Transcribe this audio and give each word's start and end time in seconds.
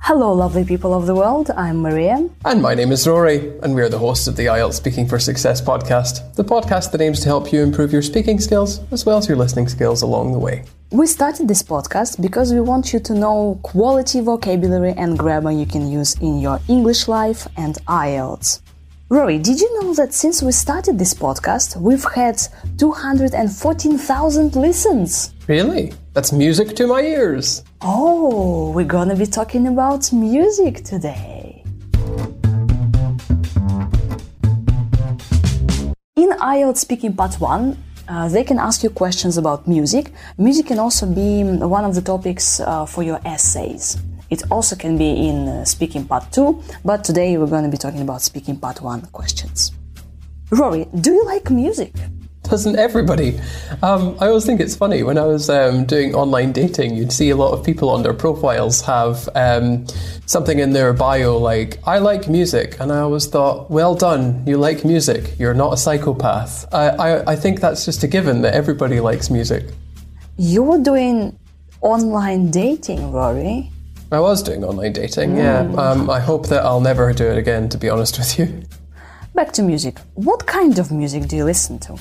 Hello, 0.00 0.32
lovely 0.32 0.64
people 0.64 0.94
of 0.94 1.04
the 1.04 1.14
world. 1.14 1.50
I'm 1.50 1.82
Maria. 1.82 2.30
And 2.46 2.62
my 2.62 2.74
name 2.74 2.92
is 2.92 3.06
Rory, 3.06 3.52
and 3.62 3.74
we're 3.74 3.90
the 3.90 3.98
hosts 3.98 4.26
of 4.26 4.36
the 4.36 4.46
IELTS 4.46 4.72
Speaking 4.72 5.06
for 5.06 5.18
Success 5.18 5.60
podcast, 5.60 6.34
the 6.36 6.44
podcast 6.44 6.92
that 6.92 7.02
aims 7.02 7.20
to 7.20 7.26
help 7.26 7.52
you 7.52 7.62
improve 7.62 7.92
your 7.92 8.00
speaking 8.00 8.40
skills 8.40 8.80
as 8.90 9.04
well 9.04 9.18
as 9.18 9.28
your 9.28 9.36
listening 9.36 9.68
skills 9.68 10.00
along 10.00 10.32
the 10.32 10.38
way. 10.38 10.64
We 10.90 11.06
started 11.06 11.46
this 11.46 11.62
podcast 11.62 12.22
because 12.22 12.54
we 12.54 12.60
want 12.62 12.90
you 12.90 13.00
to 13.00 13.12
know 13.12 13.60
quality 13.62 14.22
vocabulary 14.22 14.92
and 14.92 15.18
grammar 15.18 15.50
you 15.50 15.66
can 15.66 15.90
use 15.90 16.14
in 16.22 16.38
your 16.38 16.58
English 16.68 17.06
life 17.06 17.46
and 17.58 17.74
IELTS. 17.86 18.62
Rory, 19.08 19.38
did 19.38 19.60
you 19.60 19.80
know 19.80 19.94
that 19.94 20.12
since 20.12 20.42
we 20.42 20.50
started 20.50 20.98
this 20.98 21.14
podcast, 21.14 21.80
we've 21.80 22.04
had 22.16 22.42
214,000 22.76 24.56
listens? 24.56 25.32
Really? 25.46 25.92
That's 26.12 26.32
music 26.32 26.74
to 26.74 26.88
my 26.88 27.02
ears. 27.02 27.62
Oh, 27.82 28.72
we're 28.72 28.84
gonna 28.84 29.14
be 29.14 29.26
talking 29.26 29.68
about 29.68 30.12
music 30.12 30.82
today. 30.82 31.62
In 36.16 36.30
IELTS 36.40 36.78
Speaking 36.78 37.12
Part 37.14 37.40
1, 37.40 37.78
uh, 38.08 38.28
they 38.28 38.42
can 38.42 38.58
ask 38.58 38.82
you 38.82 38.90
questions 38.90 39.38
about 39.38 39.68
music. 39.68 40.10
Music 40.36 40.66
can 40.66 40.80
also 40.80 41.06
be 41.06 41.44
one 41.44 41.84
of 41.84 41.94
the 41.94 42.02
topics 42.02 42.58
uh, 42.58 42.84
for 42.84 43.04
your 43.04 43.20
essays. 43.24 43.98
It 44.28 44.42
also 44.50 44.74
can 44.74 44.98
be 44.98 45.28
in 45.28 45.48
uh, 45.48 45.64
Speaking 45.64 46.04
Part 46.06 46.32
2, 46.32 46.62
but 46.84 47.04
today 47.04 47.36
we're 47.36 47.46
going 47.46 47.64
to 47.64 47.70
be 47.70 47.76
talking 47.76 48.02
about 48.02 48.22
Speaking 48.22 48.58
Part 48.58 48.80
1 48.80 49.02
questions. 49.12 49.72
Rory, 50.50 50.86
do 51.00 51.12
you 51.12 51.24
like 51.24 51.50
music? 51.50 51.92
Doesn't 52.42 52.76
everybody? 52.76 53.40
Um, 53.82 54.16
I 54.20 54.28
always 54.28 54.46
think 54.46 54.60
it's 54.60 54.76
funny 54.76 55.02
when 55.02 55.18
I 55.18 55.26
was 55.26 55.50
um, 55.50 55.84
doing 55.84 56.14
online 56.14 56.52
dating, 56.52 56.96
you'd 56.96 57.12
see 57.12 57.30
a 57.30 57.36
lot 57.36 57.52
of 57.52 57.64
people 57.64 57.90
on 57.90 58.04
their 58.04 58.14
profiles 58.14 58.80
have 58.82 59.28
um, 59.34 59.86
something 60.26 60.60
in 60.60 60.72
their 60.72 60.92
bio 60.92 61.36
like, 61.38 61.78
I 61.84 61.98
like 61.98 62.28
music. 62.28 62.78
And 62.78 62.92
I 62.92 62.98
always 62.98 63.26
thought, 63.26 63.68
well 63.70 63.96
done, 63.96 64.44
you 64.46 64.58
like 64.58 64.84
music. 64.84 65.36
You're 65.40 65.54
not 65.54 65.72
a 65.72 65.76
psychopath. 65.76 66.72
I, 66.72 66.88
I, 66.88 67.32
I 67.32 67.36
think 67.36 67.60
that's 67.60 67.84
just 67.84 68.04
a 68.04 68.06
given 68.06 68.42
that 68.42 68.54
everybody 68.54 69.00
likes 69.00 69.28
music. 69.28 69.64
You're 70.36 70.78
doing 70.80 71.36
online 71.80 72.52
dating, 72.52 73.10
Rory. 73.10 73.72
I 74.16 74.20
was 74.20 74.42
doing 74.42 74.64
online 74.64 74.94
dating, 74.94 75.36
yeah. 75.36 75.60
Um, 75.76 76.08
I 76.08 76.20
hope 76.20 76.48
that 76.48 76.64
I'll 76.64 76.80
never 76.80 77.12
do 77.12 77.26
it 77.26 77.36
again, 77.36 77.68
to 77.68 77.76
be 77.76 77.90
honest 77.90 78.18
with 78.18 78.38
you. 78.38 78.62
Back 79.34 79.52
to 79.52 79.62
music. 79.62 79.98
What 80.14 80.46
kind 80.46 80.78
of 80.78 80.90
music 80.90 81.28
do 81.28 81.36
you 81.36 81.44
listen 81.44 81.78
to? 81.80 81.92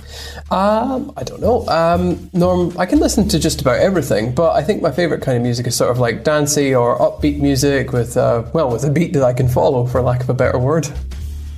Um, 0.50 1.12
I 1.18 1.24
don't 1.24 1.42
know. 1.42 1.68
Um, 1.68 2.30
Norm, 2.32 2.74
I 2.80 2.86
can 2.86 3.00
listen 3.00 3.28
to 3.28 3.38
just 3.38 3.60
about 3.60 3.80
everything, 3.80 4.34
but 4.34 4.56
I 4.56 4.64
think 4.64 4.82
my 4.82 4.92
favourite 4.92 5.22
kind 5.22 5.36
of 5.36 5.44
music 5.44 5.68
is 5.68 5.76
sort 5.76 5.92
of 5.92 6.00
like 6.00 6.24
dancey 6.24 6.74
or 6.74 6.98
upbeat 6.98 7.42
music 7.42 7.92
with, 7.92 8.16
uh, 8.16 8.44
well, 8.54 8.72
with 8.72 8.86
a 8.86 8.90
beat 8.90 9.12
that 9.12 9.24
I 9.24 9.34
can 9.34 9.50
follow, 9.50 9.86
for 9.86 10.02
lack 10.02 10.22
of 10.22 10.30
a 10.30 10.34
better 10.34 10.58
word. 10.58 10.88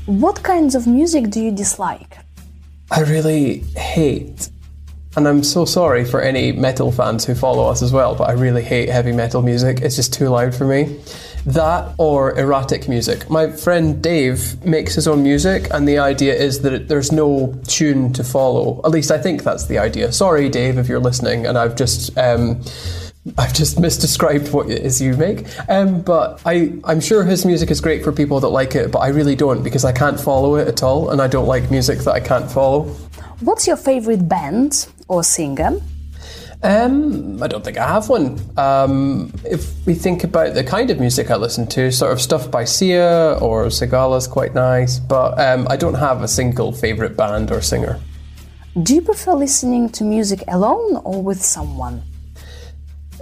What 0.07 0.41
kinds 0.41 0.73
of 0.73 0.87
music 0.87 1.29
do 1.29 1.39
you 1.39 1.51
dislike? 1.51 2.17
I 2.89 3.01
really 3.01 3.59
hate, 3.77 4.49
and 5.17 5.27
I'm 5.27 5.43
so 5.43 5.65
sorry 5.65 6.05
for 6.05 6.21
any 6.21 6.51
metal 6.51 6.91
fans 6.91 7.25
who 7.25 7.33
follow 7.33 7.67
us 7.67 7.81
as 7.81 7.91
well, 7.91 8.13
but 8.13 8.29
I 8.29 8.33
really 8.33 8.61
hate 8.61 8.87
heavy 8.87 9.11
metal 9.11 9.41
music. 9.41 9.81
It's 9.81 9.95
just 9.95 10.13
too 10.13 10.29
loud 10.29 10.53
for 10.53 10.65
me. 10.65 10.99
That 11.47 11.95
or 11.97 12.37
erratic 12.37 12.87
music. 12.87 13.27
My 13.27 13.49
friend 13.49 14.01
Dave 14.01 14.63
makes 14.63 14.93
his 14.93 15.07
own 15.07 15.23
music, 15.23 15.69
and 15.71 15.87
the 15.87 15.97
idea 15.97 16.35
is 16.35 16.61
that 16.61 16.87
there's 16.87 17.11
no 17.11 17.59
tune 17.67 18.13
to 18.13 18.23
follow. 18.23 18.79
At 18.85 18.91
least 18.91 19.09
I 19.09 19.17
think 19.17 19.43
that's 19.43 19.65
the 19.65 19.79
idea. 19.79 20.11
Sorry, 20.11 20.49
Dave, 20.49 20.77
if 20.77 20.87
you're 20.87 20.99
listening, 20.99 21.47
and 21.47 21.57
I've 21.57 21.75
just. 21.75 22.15
Um, 22.17 22.61
I've 23.37 23.53
just 23.53 23.77
misdescribed 23.81 24.53
what 24.53 24.69
it 24.69 24.83
is 24.83 25.01
you 25.01 25.13
make. 25.17 25.47
Um, 25.67 26.01
but 26.01 26.41
I, 26.45 26.79
I'm 26.85 27.01
sure 27.01 27.25
his 27.25 27.45
music 27.45 27.69
is 27.71 27.81
great 27.81 28.01
for 28.01 28.13
people 28.13 28.39
that 28.39 28.47
like 28.47 28.73
it, 28.73 28.89
but 28.89 28.99
I 28.99 29.09
really 29.09 29.35
don't 29.35 29.63
because 29.63 29.83
I 29.83 29.91
can't 29.91 30.17
follow 30.17 30.55
it 30.55 30.67
at 30.67 30.83
all, 30.83 31.09
and 31.09 31.21
I 31.21 31.27
don't 31.27 31.47
like 31.47 31.69
music 31.69 31.99
that 31.99 32.13
I 32.13 32.21
can't 32.21 32.49
follow. 32.49 32.83
What's 33.41 33.67
your 33.67 33.75
favorite 33.75 34.29
band 34.29 34.87
or 35.07 35.23
singer? 35.23 35.79
Um, 36.63 37.41
I 37.43 37.47
don't 37.47 37.63
think 37.63 37.77
I 37.77 37.87
have 37.87 38.09
one. 38.09 38.39
Um, 38.57 39.31
if 39.45 39.85
we 39.85 39.93
think 39.93 40.23
about 40.23 40.55
the 40.55 40.63
kind 40.63 40.89
of 40.89 40.99
music 40.99 41.29
I 41.29 41.35
listen 41.35 41.67
to, 41.67 41.91
sort 41.91 42.11
of 42.11 42.19
stuff 42.19 42.49
by 42.49 42.65
Sia 42.65 43.37
or 43.39 43.65
Sigala 43.65 44.17
is 44.17 44.27
quite 44.27 44.55
nice, 44.55 44.97
but 44.97 45.39
um, 45.39 45.67
I 45.69 45.77
don't 45.77 45.93
have 45.93 46.23
a 46.23 46.27
single 46.27 46.71
favourite 46.71 47.15
band 47.15 47.51
or 47.51 47.61
singer. 47.61 47.99
Do 48.81 48.95
you 48.95 49.01
prefer 49.01 49.33
listening 49.33 49.89
to 49.89 50.03
music 50.03 50.43
alone 50.47 50.97
or 51.03 51.21
with 51.21 51.41
someone? 51.43 52.01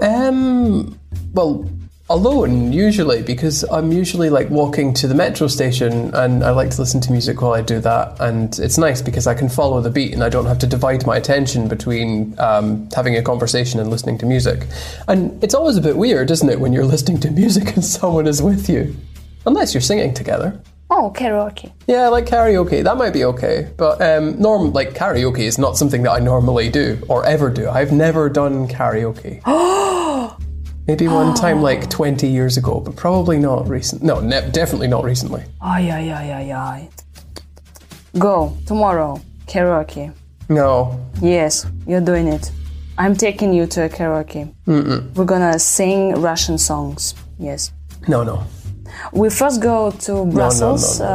Um, 0.01 0.97
well, 1.33 1.69
alone 2.09 2.71
usually 2.71 3.23
because 3.23 3.63
I'm 3.63 3.91
usually 3.91 4.29
like 4.29 4.49
walking 4.49 4.93
to 4.95 5.07
the 5.07 5.15
metro 5.15 5.47
station 5.47 6.13
and 6.13 6.43
I 6.43 6.51
like 6.51 6.69
to 6.71 6.81
listen 6.81 7.01
to 7.01 7.11
music 7.11 7.41
while 7.41 7.53
I 7.53 7.61
do 7.61 7.79
that. 7.79 8.19
And 8.19 8.57
it's 8.59 8.77
nice 8.77 9.01
because 9.01 9.25
I 9.25 9.33
can 9.33 9.49
follow 9.49 9.81
the 9.81 9.89
beat 9.89 10.13
and 10.13 10.23
I 10.23 10.29
don't 10.29 10.45
have 10.45 10.59
to 10.59 10.67
divide 10.67 11.05
my 11.07 11.17
attention 11.17 11.67
between 11.67 12.35
um, 12.39 12.87
having 12.95 13.15
a 13.15 13.23
conversation 13.23 13.79
and 13.79 13.89
listening 13.89 14.19
to 14.19 14.25
music. 14.25 14.67
And 15.07 15.43
it's 15.43 15.55
always 15.55 15.77
a 15.77 15.81
bit 15.81 15.97
weird 15.97 16.29
isn't 16.29 16.49
it 16.49 16.59
when 16.59 16.73
you're 16.73 16.85
listening 16.95 17.19
to 17.21 17.31
music 17.31 17.75
and 17.75 17.83
someone 17.83 18.27
is 18.27 18.41
with 18.41 18.69
you? 18.69 18.95
Unless 19.47 19.73
you're 19.73 19.81
singing 19.81 20.13
together. 20.13 20.59
Oh, 20.91 21.11
karaoke. 21.15 21.71
yeah 21.87 22.09
like 22.09 22.27
karaoke. 22.27 22.83
That 22.83 22.97
might 22.97 23.13
be 23.13 23.23
okay. 23.25 23.71
But 23.75 23.99
um, 24.03 24.39
norm 24.39 24.73
like 24.73 24.93
karaoke 24.93 25.39
is 25.39 25.57
not 25.57 25.75
something 25.75 26.03
that 26.03 26.11
I 26.11 26.19
normally 26.19 26.69
do 26.69 27.01
or 27.09 27.25
ever 27.25 27.49
do. 27.49 27.67
I've 27.67 27.91
never 27.91 28.29
done 28.29 28.67
karaoke 28.67 29.41
Maybe 30.87 31.07
one 31.07 31.33
time 31.33 31.61
like 31.63 31.89
20 31.89 32.27
years 32.27 32.57
ago, 32.57 32.79
but 32.79 32.95
probably 32.95 33.39
not 33.39 33.67
recent. 33.67 34.03
No, 34.03 34.19
ne- 34.19 34.49
definitely 34.51 34.87
not 34.87 35.03
recently. 35.03 35.43
Ay, 35.61 35.89
ay, 35.91 36.11
ay, 36.11 36.31
ay, 36.31 36.51
ay. 36.51 36.89
Go, 38.19 38.55
tomorrow, 38.65 39.19
karaoke. 39.47 40.13
No. 40.47 40.99
Yes, 41.21 41.65
you're 41.87 42.01
doing 42.01 42.27
it. 42.27 42.51
I'm 42.97 43.15
taking 43.15 43.51
you 43.51 43.65
to 43.67 43.85
a 43.85 43.89
karaoke. 43.89 44.53
Mm-mm. 44.67 45.13
We're 45.15 45.25
gonna 45.25 45.57
sing 45.59 46.21
Russian 46.21 46.57
songs. 46.57 47.15
Yes. 47.39 47.71
No, 48.07 48.23
no. 48.23 48.43
We 49.11 49.29
first 49.29 49.61
go 49.61 49.91
to 49.91 50.25
Brussels 50.25 50.99
no, 50.99 51.05
no, 51.05 51.13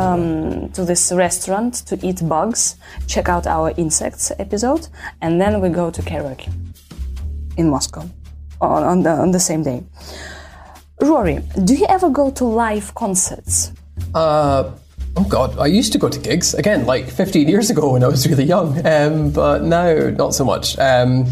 um, 0.65 0.69
to 0.73 0.85
this 0.85 1.13
restaurant 1.13 1.75
to 1.87 1.99
eat 2.07 2.21
bugs, 2.29 2.77
check 3.07 3.29
out 3.29 3.47
our 3.47 3.73
insects 3.79 4.33
episode, 4.39 4.89
and 5.23 5.41
then 5.41 5.61
we 5.63 5.71
go 5.71 5.91
to 5.91 6.03
karaoke 6.03 6.53
in 7.57 7.71
Moscow 7.71 8.03
on, 8.61 8.83
on, 8.83 9.03
the, 9.03 9.11
on 9.11 9.31
the 9.31 9.41
same 9.41 9.63
day. 9.63 9.83
Rory, 11.01 11.41
do 11.65 11.75
you 11.75 11.87
ever 11.89 12.11
go 12.11 12.31
to 12.33 12.45
live 12.45 12.95
concerts? 12.95 13.73
Uh, 14.15 14.71
oh 15.17 15.25
God, 15.29 15.59
I 15.59 15.67
used 15.67 15.93
to 15.93 15.99
go 15.99 16.09
to 16.09 16.19
gigs 16.19 16.55
again, 16.55 16.85
like 16.87 17.09
15 17.09 17.49
years 17.49 17.71
ago 17.71 17.93
when 17.93 18.05
I 18.05 18.09
was 18.09 18.27
really 18.29 18.45
young, 18.45 18.87
um, 18.87 19.31
but 19.31 19.63
now 19.63 20.11
not 20.11 20.35
so 20.35 20.45
much. 20.45 20.79
Um, 20.79 21.27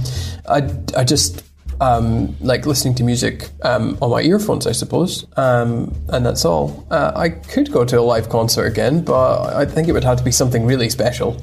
I, 0.49 0.71
I 0.97 1.05
just 1.05 1.44
um, 1.81 2.37
like 2.41 2.67
listening 2.67 2.94
to 2.97 3.05
music 3.05 3.50
um, 3.62 3.99
on 4.00 4.11
my 4.11 4.22
earphones, 4.22 4.67
I 4.67 4.72
suppose, 4.72 5.27
um, 5.37 5.94
and 6.09 6.25
that's 6.25 6.44
all. 6.44 6.87
Uh, 6.91 7.12
I 7.15 7.28
could 7.28 7.71
go 7.71 7.84
to 7.84 8.00
a 8.00 8.03
live 8.03 8.28
concert 8.28 8.67
again, 8.67 9.03
but 9.03 9.55
I 9.55 9.65
think 9.65 9.88
it 9.88 9.93
would 9.93 10.05
have 10.05 10.19
to 10.19 10.25
be 10.25 10.33
something 10.33 10.65
really 10.65 10.88
special. 10.88 11.41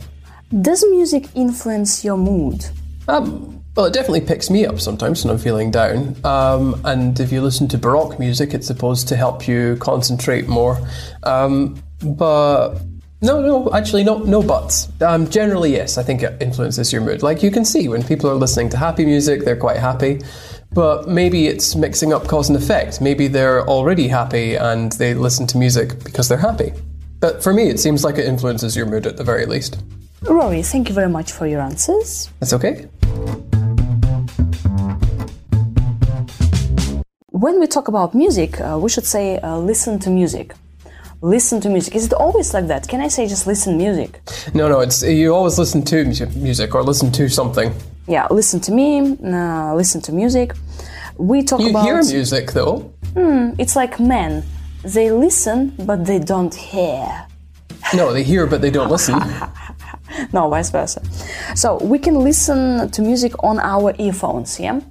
Does 0.61 0.85
music 0.89 1.27
influence 1.35 2.03
your 2.03 2.17
mood? 2.17 2.65
Um, 3.07 3.54
well, 3.75 3.85
it 3.85 3.93
definitely 3.93 4.21
picks 4.21 4.49
me 4.49 4.65
up 4.65 4.79
sometimes 4.79 5.23
when 5.23 5.33
I'm 5.33 5.39
feeling 5.39 5.69
down. 5.69 6.15
Um, 6.23 6.79
and 6.85 7.19
if 7.19 7.31
you 7.31 7.41
listen 7.41 7.67
to 7.69 7.77
Baroque 7.77 8.17
music, 8.19 8.53
it's 8.53 8.67
supposed 8.67 9.07
to 9.09 9.15
help 9.15 9.47
you 9.47 9.75
concentrate 9.77 10.47
more. 10.47 10.79
Um, 11.23 11.81
but 12.01 12.75
no, 13.21 13.41
no, 13.41 13.73
actually, 13.73 14.03
no, 14.03 14.19
no 14.19 14.41
buts. 14.41 14.89
Um, 15.01 15.29
generally, 15.29 15.73
yes, 15.73 15.97
I 15.97 16.03
think 16.03 16.23
it 16.23 16.41
influences 16.41 16.93
your 16.93 17.01
mood. 17.01 17.21
Like 17.21 17.43
you 17.43 17.51
can 17.51 17.65
see 17.65 17.89
when 17.89 18.01
people 18.01 18.29
are 18.29 18.35
listening 18.35 18.69
to 18.69 18.77
happy 18.77 19.05
music, 19.05 19.43
they're 19.43 19.57
quite 19.57 19.77
happy. 19.77 20.21
But 20.71 21.07
maybe 21.07 21.47
it's 21.47 21.75
mixing 21.75 22.13
up 22.13 22.27
cause 22.27 22.49
and 22.49 22.57
effect. 22.57 23.01
Maybe 23.01 23.27
they're 23.27 23.67
already 23.67 24.07
happy 24.07 24.55
and 24.55 24.91
they 24.93 25.13
listen 25.13 25.47
to 25.47 25.57
music 25.57 26.03
because 26.03 26.29
they're 26.29 26.37
happy. 26.37 26.73
But 27.19 27.43
for 27.43 27.53
me, 27.53 27.69
it 27.69 27.79
seems 27.79 28.03
like 28.03 28.17
it 28.17 28.25
influences 28.25 28.75
your 28.75 28.85
mood 28.85 29.05
at 29.05 29.17
the 29.17 29.23
very 29.23 29.45
least. 29.45 29.81
Rory, 30.21 30.63
thank 30.63 30.89
you 30.89 30.95
very 30.95 31.09
much 31.09 31.31
for 31.31 31.45
your 31.45 31.61
answers. 31.61 32.29
That's 32.39 32.53
okay. 32.53 32.87
When 37.35 37.59
we 37.59 37.67
talk 37.67 37.89
about 37.89 38.15
music, 38.15 38.61
uh, 38.61 38.79
we 38.81 38.89
should 38.89 39.05
say 39.05 39.39
uh, 39.39 39.57
listen 39.57 39.99
to 39.99 40.09
music. 40.09 40.53
Listen 41.21 41.59
to 41.59 41.67
music. 41.69 41.93
Is 41.93 42.05
it 42.05 42.13
always 42.13 42.53
like 42.53 42.67
that? 42.67 42.87
Can 42.87 43.01
I 43.01 43.09
say 43.09 43.27
just 43.27 43.45
listen 43.45 43.77
music? 43.77 44.21
No, 44.53 44.69
no, 44.69 44.79
it's 44.79 45.03
you 45.03 45.35
always 45.35 45.59
listen 45.59 45.83
to 45.83 46.05
music 46.05 46.73
or 46.73 46.81
listen 46.81 47.11
to 47.11 47.27
something. 47.27 47.73
Yeah, 48.07 48.25
listen 48.31 48.61
to 48.61 48.71
me, 48.71 49.17
uh, 49.21 49.75
listen 49.75 49.99
to 50.03 50.13
music. 50.13 50.53
We 51.17 51.43
talk 51.43 51.59
You 51.59 51.71
about 51.71 51.83
hear 51.83 52.01
music 52.03 52.53
though. 52.53 52.93
it's 53.59 53.75
like 53.75 53.99
men. 53.99 54.45
They 54.85 55.11
listen, 55.11 55.73
but 55.79 56.05
they 56.05 56.19
don't 56.19 56.55
hear. 56.55 57.25
No, 57.93 58.13
they 58.13 58.23
hear 58.23 58.47
but 58.47 58.61
they 58.61 58.71
don't 58.71 58.89
listen. 58.89 59.19
no, 60.33 60.49
vice 60.49 60.69
versa. 60.69 61.01
So 61.55 61.77
we 61.83 61.99
can 61.99 62.15
listen 62.15 62.89
to 62.91 63.01
music 63.01 63.31
on 63.43 63.59
our 63.59 63.93
earphones, 63.99 64.59
yeah? 64.59 64.81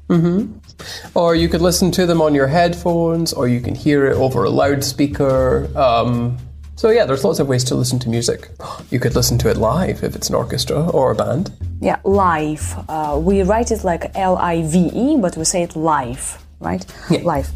Or 1.14 1.34
you 1.34 1.48
could 1.48 1.60
listen 1.60 1.90
to 1.92 2.06
them 2.06 2.20
on 2.20 2.34
your 2.34 2.46
headphones, 2.46 3.32
or 3.32 3.48
you 3.48 3.60
can 3.60 3.74
hear 3.74 4.06
it 4.06 4.16
over 4.16 4.44
a 4.44 4.50
loudspeaker. 4.50 5.68
Um, 5.78 6.36
so 6.76 6.90
yeah, 6.90 7.04
there's 7.06 7.24
lots 7.24 7.38
of 7.38 7.48
ways 7.48 7.64
to 7.64 7.74
listen 7.76 7.98
to 8.00 8.08
music. 8.08 8.50
You 8.90 8.98
could 8.98 9.14
listen 9.14 9.38
to 9.38 9.50
it 9.50 9.56
live 9.56 10.02
if 10.02 10.16
it's 10.16 10.28
an 10.28 10.34
orchestra 10.34 10.90
or 10.90 11.12
a 11.12 11.14
band. 11.14 11.52
Yeah, 11.80 12.00
live. 12.04 12.74
Uh, 12.88 13.18
we 13.22 13.42
write 13.42 13.70
it 13.70 13.84
like 13.84 14.10
L 14.16 14.36
I 14.36 14.62
V 14.62 14.90
E, 14.92 15.16
but 15.16 15.36
we 15.36 15.44
say 15.44 15.62
it 15.62 15.76
live, 15.76 16.44
right? 16.60 16.84
Yeah. 17.10 17.20
Live. 17.22 17.48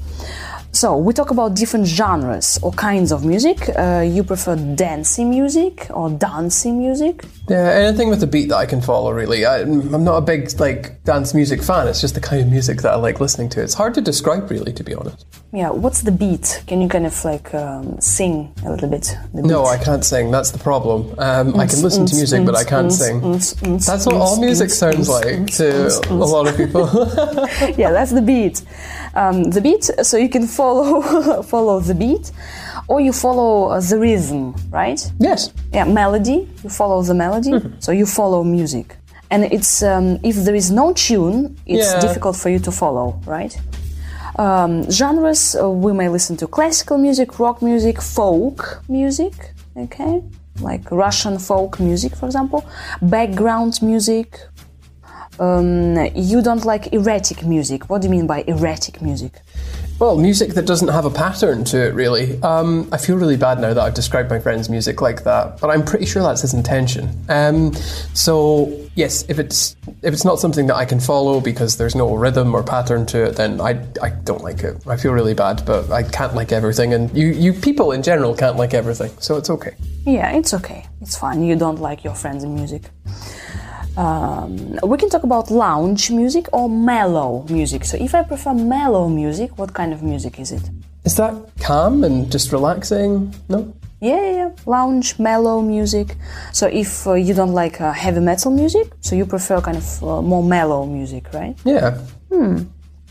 So 0.70 0.96
we 0.96 1.12
talk 1.12 1.30
about 1.30 1.54
different 1.56 1.86
genres 1.86 2.58
or 2.62 2.70
kinds 2.72 3.10
of 3.10 3.24
music. 3.24 3.68
Uh, 3.76 4.04
you 4.06 4.22
prefer 4.22 4.54
dancing 4.54 5.30
music 5.30 5.88
or 5.90 6.10
dancing 6.10 6.78
music? 6.78 7.24
Yeah, 7.48 7.70
anything 7.70 8.10
with 8.10 8.22
a 8.22 8.26
beat 8.26 8.48
that 8.50 8.56
I 8.56 8.66
can 8.66 8.80
follow. 8.80 9.12
Really, 9.12 9.44
I, 9.46 9.60
I'm 9.60 10.04
not 10.04 10.16
a 10.16 10.20
big 10.20 10.58
like 10.60 11.02
dance 11.04 11.34
music 11.34 11.62
fan. 11.62 11.88
It's 11.88 12.00
just 12.00 12.14
the 12.14 12.20
kind 12.20 12.42
of 12.42 12.48
music 12.48 12.82
that 12.82 12.92
I 12.92 12.96
like 12.96 13.20
listening 13.20 13.48
to. 13.50 13.62
It's 13.62 13.74
hard 13.74 13.94
to 13.94 14.00
describe, 14.00 14.50
really, 14.50 14.72
to 14.72 14.84
be 14.84 14.94
honest. 14.94 15.26
Yeah. 15.52 15.70
What's 15.70 16.02
the 16.02 16.12
beat? 16.12 16.62
Can 16.66 16.80
you 16.80 16.88
kind 16.88 17.06
of 17.06 17.24
like 17.24 17.54
um, 17.54 18.00
sing 18.00 18.52
a 18.64 18.70
little 18.70 18.88
bit? 18.88 19.16
No. 19.32 19.64
I 19.64 19.78
can't 19.78 20.04
sing. 20.04 20.30
That's 20.30 20.50
the 20.50 20.58
problem. 20.58 21.14
Um, 21.18 21.58
I 21.58 21.66
can 21.66 21.82
listen 21.82 22.06
to 22.06 22.14
music, 22.14 22.44
but 22.44 22.54
I 22.54 22.64
can't 22.64 22.92
sing. 22.92 23.20
That's 23.20 24.06
what 24.06 24.16
all 24.16 24.40
music 24.40 24.70
sounds 24.70 25.08
like 25.08 25.46
to 25.54 25.88
a 26.10 26.14
lot 26.14 26.48
of 26.48 26.56
people. 26.56 26.86
yeah, 27.76 27.92
that's 27.92 28.12
the 28.12 28.22
beat. 28.22 28.62
Um, 29.14 29.44
the 29.44 29.60
beat, 29.60 29.90
so 30.02 30.16
you 30.16 30.28
can 30.28 30.46
follow 30.46 31.42
follow 31.42 31.80
the 31.80 31.94
beat, 31.94 32.30
or 32.88 33.00
you 33.00 33.12
follow 33.12 33.68
uh, 33.68 33.80
the 33.80 33.98
rhythm, 33.98 34.54
right? 34.70 35.00
yes. 35.20 35.52
Yeah, 35.72 35.84
melody. 35.84 36.48
You 36.64 36.70
follow 36.70 37.02
the 37.02 37.14
melody, 37.14 37.52
so 37.78 37.92
you 37.92 38.06
follow 38.06 38.42
music. 38.44 38.96
And 39.30 39.44
it's 39.44 39.82
um, 39.82 40.18
if 40.22 40.36
there 40.44 40.54
is 40.54 40.70
no 40.70 40.92
tune, 40.94 41.56
it's 41.66 41.92
Yeah. 41.92 42.00
difficult 42.00 42.36
for 42.36 42.48
you 42.48 42.58
to 42.60 42.72
follow, 42.72 43.20
right? 43.26 43.54
Um, 44.38 44.88
genres 44.90 45.54
uh, 45.56 45.68
we 45.68 45.92
may 45.92 46.08
listen 46.08 46.36
to 46.38 46.46
classical 46.46 46.96
music, 46.98 47.38
rock 47.38 47.60
music, 47.60 48.00
folk 48.00 48.80
music, 48.88 49.34
okay, 49.76 50.22
like 50.60 50.90
Russian 50.90 51.38
folk 51.38 51.78
music, 51.80 52.14
for 52.16 52.26
example, 52.26 52.64
background 53.02 53.82
music. 53.82 54.40
Um, 55.40 55.96
you 56.16 56.42
don't 56.42 56.64
like 56.64 56.92
erratic 56.92 57.44
music. 57.44 57.88
What 57.90 58.02
do 58.02 58.08
you 58.08 58.10
mean 58.10 58.26
by 58.26 58.42
erratic 58.48 59.00
music? 59.02 59.34
Well, 59.98 60.16
music 60.16 60.50
that 60.54 60.64
doesn't 60.64 60.88
have 60.88 61.06
a 61.06 61.10
pattern 61.10 61.64
to 61.64 61.88
it, 61.88 61.92
really. 61.92 62.40
Um, 62.42 62.88
I 62.92 62.98
feel 62.98 63.16
really 63.16 63.36
bad 63.36 63.60
now 63.60 63.74
that 63.74 63.82
I've 63.82 63.94
described 63.94 64.30
my 64.30 64.38
friend's 64.38 64.70
music 64.70 65.02
like 65.02 65.24
that, 65.24 65.60
but 65.60 65.70
I'm 65.70 65.84
pretty 65.84 66.06
sure 66.06 66.22
that's 66.22 66.42
his 66.42 66.54
intention. 66.54 67.10
Um, 67.28 67.74
so 68.14 68.72
yes, 68.94 69.24
if 69.28 69.40
it's 69.40 69.74
if 70.02 70.14
it's 70.14 70.24
not 70.24 70.38
something 70.38 70.68
that 70.68 70.76
I 70.76 70.84
can 70.84 71.00
follow 71.00 71.40
because 71.40 71.78
there's 71.78 71.96
no 71.96 72.14
rhythm 72.14 72.54
or 72.54 72.62
pattern 72.62 73.06
to 73.06 73.24
it, 73.24 73.36
then 73.36 73.60
I, 73.60 73.84
I 74.00 74.10
don't 74.10 74.44
like 74.44 74.60
it. 74.60 74.86
I 74.86 74.96
feel 74.96 75.12
really 75.12 75.34
bad, 75.34 75.64
but 75.66 75.90
I 75.90 76.04
can't 76.04 76.34
like 76.34 76.52
everything, 76.52 76.94
and 76.94 77.10
you 77.16 77.28
you 77.28 77.52
people 77.52 77.90
in 77.90 78.04
general 78.04 78.36
can't 78.36 78.56
like 78.56 78.74
everything, 78.74 79.10
so 79.18 79.36
it's 79.36 79.50
okay. 79.50 79.74
Yeah, 80.06 80.30
it's 80.30 80.54
okay. 80.54 80.86
It's 81.00 81.18
fine. 81.18 81.42
You 81.42 81.56
don't 81.56 81.80
like 81.80 82.04
your 82.04 82.14
friend's 82.14 82.46
music. 82.46 82.82
Um, 83.98 84.78
we 84.84 84.96
can 84.96 85.08
talk 85.10 85.24
about 85.24 85.50
lounge 85.50 86.10
music 86.12 86.46
or 86.52 86.68
mellow 86.68 87.44
music. 87.50 87.84
So, 87.84 87.96
if 87.96 88.14
I 88.14 88.22
prefer 88.22 88.54
mellow 88.54 89.08
music, 89.08 89.58
what 89.58 89.74
kind 89.74 89.92
of 89.92 90.02
music 90.02 90.38
is 90.38 90.52
it? 90.52 90.62
Is 91.04 91.16
that 91.16 91.34
calm 91.60 92.04
and 92.04 92.30
just 92.30 92.52
relaxing? 92.52 93.34
No. 93.48 93.74
Yeah, 94.00 94.20
yeah, 94.22 94.36
yeah. 94.36 94.50
lounge, 94.66 95.18
mellow 95.18 95.60
music. 95.60 96.14
So, 96.52 96.68
if 96.68 97.06
uh, 97.08 97.14
you 97.14 97.34
don't 97.34 97.54
like 97.54 97.80
uh, 97.80 97.92
heavy 97.92 98.20
metal 98.20 98.52
music, 98.52 98.86
so 99.00 99.16
you 99.16 99.26
prefer 99.26 99.60
kind 99.60 99.76
of 99.76 100.02
uh, 100.04 100.22
more 100.22 100.44
mellow 100.44 100.86
music, 100.86 101.24
right? 101.34 101.56
Yeah. 101.64 101.98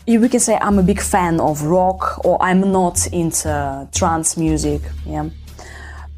You- 0.06 0.20
We 0.20 0.28
can 0.30 0.40
say 0.40 0.56
I'm 0.58 0.78
a 0.78 0.82
big 0.82 1.00
fan 1.02 1.38
of 1.40 1.62
rock, 1.64 2.24
or 2.24 2.38
I'm 2.40 2.72
not 2.72 3.06
into 3.12 3.86
trance 3.92 4.38
music. 4.40 4.80
Yeah. 5.04 5.28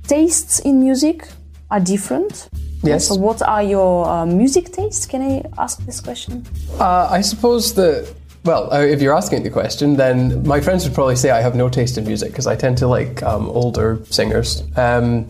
Tastes 0.07 0.61
in 0.61 0.79
music 0.79 1.27
are 1.73 1.81
different. 1.81 2.49
Yes. 2.83 3.09
So, 3.09 3.15
what 3.17 3.43
are 3.43 3.63
your 3.63 4.09
uh, 4.09 4.27
music 4.27 4.73
tastes? 4.73 5.07
Can 5.07 5.23
I 5.23 5.43
ask 5.59 5.85
this 5.87 6.01
question? 6.01 6.45
Uh, 6.79 7.09
I 7.11 7.21
suppose 7.21 7.75
that, 7.75 8.13
well, 8.45 8.73
uh, 8.73 8.81
if 8.81 9.03
you're 9.03 9.15
asking 9.17 9.43
the 9.43 9.51
question, 9.51 9.97
then 9.97 10.43
my 10.47 10.61
friends 10.61 10.85
would 10.85 10.95
probably 10.95 11.17
say 11.17 11.31
I 11.31 11.43
have 11.43 11.55
no 11.55 11.69
taste 11.69 11.99
in 11.99 12.05
music 12.07 12.31
because 12.33 12.47
I 12.47 12.57
tend 12.57 12.79
to 12.79 12.87
like 12.87 13.23
um, 13.23 13.51
older 13.51 13.99
singers. 14.11 14.63
Um, 14.77 15.29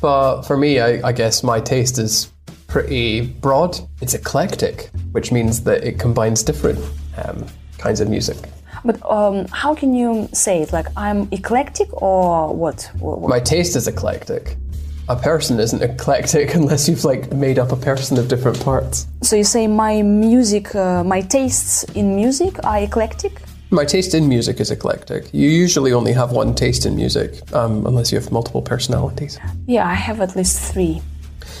but 0.00 0.42
for 0.42 0.56
me, 0.56 0.80
I, 0.80 1.00
I 1.08 1.12
guess 1.12 1.42
my 1.44 1.60
taste 1.60 1.98
is 1.98 2.32
pretty 2.66 3.20
broad. 3.26 3.78
It's 4.00 4.14
eclectic, 4.14 4.90
which 5.12 5.30
means 5.32 5.62
that 5.64 5.84
it 5.84 5.98
combines 5.98 6.42
different 6.42 6.78
um, 7.24 7.46
kinds 7.78 8.00
of 8.00 8.08
music. 8.08 8.36
But 8.84 9.00
um, 9.10 9.46
how 9.52 9.74
can 9.74 9.94
you 9.94 10.28
say 10.32 10.62
it? 10.62 10.72
Like 10.72 10.86
I'm 10.96 11.28
eclectic 11.32 11.88
or 12.02 12.54
what? 12.54 12.90
What- 12.98 13.20
what- 13.20 13.28
My 13.30 13.40
taste 13.40 13.74
is 13.76 13.86
eclectic. 13.88 14.56
A 15.08 15.16
person 15.16 15.58
isn't 15.58 15.82
eclectic 15.82 16.54
unless 16.60 16.88
you've 16.88 17.04
like 17.04 17.32
made 17.32 17.58
up 17.58 17.72
a 17.72 17.76
person 17.76 18.18
of 18.18 18.28
different 18.28 18.60
parts. 18.60 19.06
So 19.22 19.36
you 19.36 19.44
say 19.44 19.66
my 19.66 20.02
music, 20.02 20.74
uh, 20.74 21.02
my 21.04 21.22
tastes 21.22 21.84
in 21.94 22.14
music 22.14 22.62
are 22.64 22.78
eclectic? 22.78 23.40
My 23.70 23.84
taste 23.84 24.14
in 24.14 24.28
music 24.28 24.60
is 24.60 24.70
eclectic. 24.70 25.32
You 25.32 25.48
usually 25.48 25.92
only 25.92 26.12
have 26.12 26.32
one 26.32 26.54
taste 26.54 26.86
in 26.86 26.96
music, 26.96 27.30
um, 27.52 27.86
unless 27.86 28.10
you 28.12 28.18
have 28.18 28.32
multiple 28.32 28.62
personalities. 28.62 29.38
Yeah, 29.66 29.86
I 29.86 29.94
have 29.94 30.20
at 30.20 30.34
least 30.36 30.72
three 30.72 31.02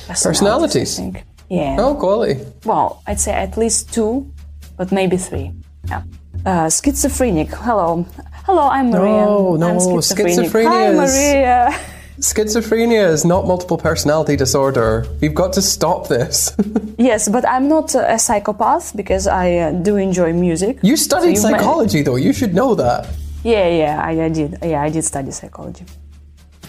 Personalities? 0.08 0.96
Think. 0.96 1.24
Yeah. 1.50 1.76
Oh, 1.78 1.94
quality. 1.94 2.40
Well, 2.64 3.02
I'd 3.06 3.20
say 3.20 3.32
at 3.32 3.56
least 3.56 3.92
two, 3.92 4.30
but 4.76 4.90
maybe 4.92 5.16
three. 5.16 5.52
Yeah. 5.86 6.02
Uh, 6.46 6.70
schizophrenic. 6.70 7.48
Hello. 7.50 8.06
Hello, 8.46 8.68
I'm 8.68 8.90
Maria. 8.90 9.24
No, 9.26 9.56
no, 9.56 9.68
I'm 9.68 9.78
schizophrenic. 9.78 10.50
Hi, 10.50 10.64
schizophrenia 10.64 11.04
is- 11.04 11.14
Maria. 11.14 11.80
Schizophrenia 12.20 13.08
is 13.12 13.24
not 13.24 13.46
multiple 13.46 13.78
personality 13.78 14.34
disorder. 14.36 15.06
We've 15.20 15.34
got 15.34 15.52
to 15.54 15.62
stop 15.62 16.08
this. 16.08 16.54
Yes, 17.00 17.28
but 17.28 17.46
I'm 17.48 17.68
not 17.68 17.94
a 17.94 18.18
psychopath 18.18 18.96
because 18.96 19.28
I 19.28 19.54
uh, 19.58 19.70
do 19.70 19.94
enjoy 19.96 20.32
music. 20.32 20.80
you 20.82 20.96
studied 20.96 21.36
So 21.36 21.48
might- 21.48 21.60
psychology, 21.60 22.02
though. 22.02 22.16
You 22.16 22.32
should 22.32 22.54
know 22.54 22.74
that. 22.74 23.06
Yeah, 23.44 23.68
yeah, 23.68 24.02
I, 24.04 24.24
I 24.24 24.28
did. 24.28 24.58
Yeah, 24.64 24.82
I 24.82 24.90
did 24.90 25.04
study 25.04 25.30
psychology. 25.30 25.84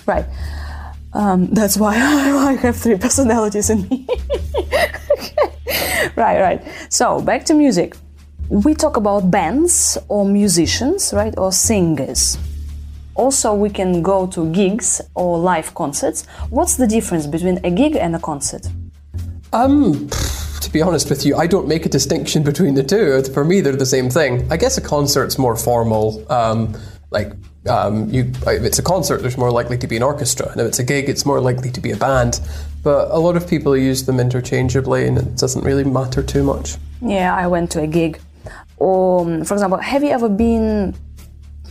Right. 0.06 0.26
Um, 1.14 1.48
that's 1.52 1.78
why 1.78 1.96
I 1.98 2.52
have 2.62 2.76
three 2.78 2.96
personalities 3.00 3.72
in 3.72 3.88
me. 3.90 4.06
right, 6.16 6.40
right. 6.40 6.62
So 6.90 7.22
back 7.22 7.44
to 7.46 7.56
music. 7.56 7.96
We 8.50 8.76
talk 8.76 8.98
about 8.98 9.32
bands 9.32 9.98
or 10.10 10.26
musicians, 10.26 11.12
right, 11.12 11.34
or 11.40 11.52
singers. 11.52 12.38
Also, 13.20 13.54
we 13.54 13.70
can 13.70 14.02
go 14.02 14.26
to 14.28 14.50
gigs 14.54 15.02
or 15.14 15.38
live 15.38 15.76
concerts. 15.76 16.26
What's 16.50 16.78
the 16.78 16.88
difference 16.88 17.28
between 17.28 17.60
a 17.66 17.70
gig 17.70 17.98
and 17.98 18.16
a 18.16 18.20
concert? 18.20 18.66
Um, 19.52 20.08
to 20.62 20.70
be 20.72 20.82
honest 20.82 21.10
with 21.10 21.26
you, 21.26 21.36
I 21.36 21.46
don't 21.46 21.68
make 21.68 21.86
a 21.86 21.90
distinction 21.90 22.44
between 22.52 22.76
the 22.76 22.84
two. 22.84 23.22
For 23.34 23.44
me, 23.44 23.60
they're 23.60 23.76
the 23.76 23.86
same 23.86 24.10
thing. 24.10 24.50
I 24.50 24.56
guess 24.56 24.78
a 24.78 24.82
concert's 24.82 25.38
more 25.38 25.58
formal. 25.58 26.26
Um, 26.32 26.74
like, 27.12 27.34
um, 27.68 28.10
you, 28.10 28.32
if 28.48 28.64
it's 28.64 28.80
a 28.80 28.84
concert, 28.84 29.18
there's 29.22 29.38
more 29.38 29.52
likely 29.52 29.78
to 29.80 29.88
be 29.88 29.98
an 29.98 30.04
orchestra, 30.04 30.50
and 30.50 30.62
if 30.62 30.68
it's 30.68 30.80
a 30.80 30.86
gig, 30.86 31.10
it's 31.10 31.26
more 31.26 31.42
likely 31.42 31.72
to 31.72 31.82
be 31.82 31.92
a 31.92 31.98
band. 31.98 32.40
But 32.84 33.12
a 33.12 33.20
lot 33.20 33.36
of 33.36 33.50
people 33.50 33.76
use 33.76 34.06
them 34.06 34.22
interchangeably, 34.22 35.06
and 35.08 35.18
it 35.18 35.36
doesn't 35.36 35.66
really 35.66 35.84
matter 35.84 36.24
too 36.24 36.44
much. 36.44 36.78
Yeah, 37.02 37.36
I 37.36 37.48
went 37.48 37.70
to 37.72 37.82
a 37.82 37.88
gig. 37.88 38.22
Or, 38.78 39.26
um, 39.26 39.44
for 39.44 39.56
example, 39.56 39.78
have 39.80 40.04
you 40.06 40.12
ever 40.12 40.30
been 40.30 40.96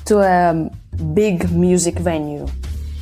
to 0.05 0.19
a 0.19 0.71
big 1.15 1.51
music 1.51 1.99
venue? 1.99 2.47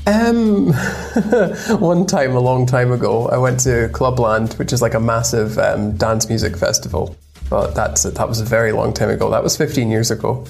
Um, 0.06 0.72
one 1.80 2.06
time, 2.06 2.36
a 2.36 2.40
long 2.40 2.64
time 2.64 2.92
ago, 2.92 3.28
I 3.28 3.38
went 3.38 3.60
to 3.60 3.88
Clubland, 3.92 4.54
which 4.54 4.72
is 4.72 4.80
like 4.80 4.94
a 4.94 5.00
massive 5.00 5.58
um, 5.58 5.96
dance 5.96 6.28
music 6.28 6.56
festival. 6.56 7.16
But 7.50 7.74
that's 7.74 8.02
that 8.02 8.28
was 8.28 8.40
a 8.40 8.44
very 8.44 8.72
long 8.72 8.92
time 8.92 9.10
ago. 9.10 9.30
That 9.30 9.42
was 9.42 9.56
15 9.56 9.90
years 9.90 10.10
ago. 10.10 10.44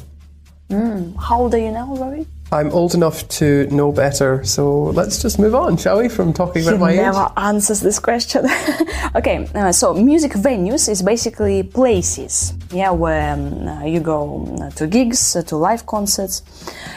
How 0.70 1.40
old 1.40 1.54
are 1.54 1.58
you 1.58 1.70
now, 1.70 1.94
Rory? 1.94 2.26
I'm 2.52 2.70
old 2.70 2.94
enough 2.94 3.26
to 3.40 3.66
know 3.74 3.90
better, 3.90 4.44
so 4.44 4.84
let's 4.94 5.20
just 5.20 5.36
move 5.36 5.56
on, 5.56 5.76
shall 5.76 5.98
we, 5.98 6.08
from 6.08 6.32
talking 6.32 6.62
about 6.62 6.78
my 6.78 6.92
age? 6.92 6.98
never 6.98 7.28
answers 7.36 7.80
this 7.80 7.98
question. 7.98 8.46
okay, 9.16 9.48
uh, 9.56 9.72
so 9.72 9.92
music 9.94 10.30
venues 10.32 10.88
is 10.88 11.02
basically 11.02 11.64
places, 11.64 12.54
yeah, 12.70 12.90
where 12.90 13.32
um, 13.32 13.66
uh, 13.66 13.84
you 13.84 13.98
go 13.98 14.46
uh, 14.62 14.70
to 14.70 14.86
gigs, 14.86 15.34
uh, 15.34 15.42
to 15.42 15.56
live 15.56 15.86
concerts. 15.86 16.42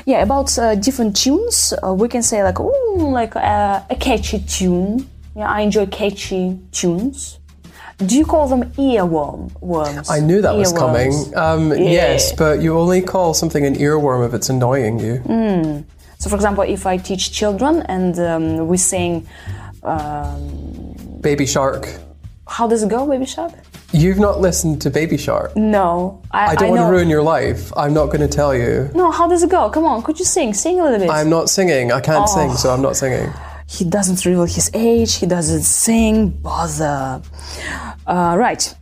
Yeah, 0.05 0.21
about 0.21 0.55
uh, 0.59 0.75
different 0.75 1.15
tunes, 1.15 1.73
uh, 1.83 1.95
we 1.95 2.07
can 2.09 2.21
say 2.21 2.43
like, 2.43 2.59
ooh, 2.59 3.09
like 3.09 3.35
uh, 3.35 3.81
a 3.89 3.95
catchy 3.95 4.39
tune. 4.41 5.09
Yeah, 5.35 5.49
I 5.49 5.61
enjoy 5.61 5.87
catchy 5.87 6.59
tunes. 6.71 7.39
Do 8.05 8.15
you 8.17 8.25
call 8.25 8.47
them 8.47 8.63
earworm 8.77 9.51
worms? 9.61 10.09
I 10.09 10.19
knew 10.21 10.41
that 10.41 10.55
was 10.55 10.71
Earworms. 10.73 11.33
coming. 11.33 11.37
Um, 11.73 11.77
Yes, 11.77 12.31
but 12.31 12.61
you 12.61 12.77
only 12.79 13.01
call 13.01 13.33
something 13.33 13.65
an 13.65 13.75
earworm 13.75 14.25
if 14.25 14.33
it's 14.33 14.49
annoying 14.49 14.99
you. 14.99 15.21
So, 16.17 16.29
for 16.29 16.35
example, 16.35 16.63
if 16.63 16.85
I 16.85 16.97
teach 16.97 17.31
children 17.31 17.81
and 17.83 18.17
um, 18.19 18.67
we 18.67 18.77
sing 18.77 19.27
um, 19.83 20.95
Baby 21.21 21.45
Shark. 21.45 21.87
How 22.47 22.67
does 22.67 22.83
it 22.83 22.89
go, 22.89 23.05
Baby 23.07 23.25
Shark? 23.25 23.53
You've 23.91 24.19
not 24.19 24.39
listened 24.39 24.81
to 24.83 24.89
Baby 24.89 25.17
Shark. 25.17 25.55
No, 25.55 26.21
I, 26.31 26.47
I 26.51 26.55
don't 26.55 26.69
want 26.69 26.81
know. 26.81 26.87
to 26.87 26.91
ruin 26.91 27.09
your 27.09 27.21
life. 27.23 27.71
I'm 27.75 27.93
not 27.93 28.07
going 28.07 28.21
to 28.21 28.27
tell 28.27 28.53
you. 28.55 28.89
No, 28.93 29.11
how 29.11 29.27
does 29.27 29.43
it 29.43 29.49
go? 29.49 29.69
Come 29.69 29.85
on, 29.85 30.03
could 30.03 30.19
you 30.19 30.25
sing? 30.25 30.53
Sing 30.53 30.79
a 30.79 30.83
little 30.83 30.99
bit. 30.99 31.09
I'm 31.09 31.29
not 31.29 31.49
singing. 31.49 31.91
I 31.91 31.99
can't 32.01 32.27
sing, 32.29 32.51
Oh. 32.51 32.55
so 32.55 32.69
I'm 32.73 32.81
not 32.81 32.95
singing. 32.95 33.31
He 33.67 33.85
doesn't 33.85 34.25
reveal 34.25 34.45
his 34.45 34.69
age. 34.73 35.15
He 35.15 35.25
doesn't 35.27 35.61
sing. 35.61 36.29
Bother. 36.29 37.21
Uh, 38.09 38.35
right, 38.35 38.75